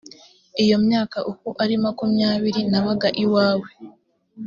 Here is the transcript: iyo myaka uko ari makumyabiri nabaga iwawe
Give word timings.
iyo 0.63 0.75
myaka 0.85 1.17
uko 1.31 1.47
ari 1.63 1.75
makumyabiri 1.83 2.61
nabaga 2.71 3.07
iwawe 3.23 3.69